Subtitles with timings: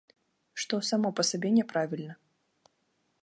[0.63, 2.13] Што само па сабе не правільна.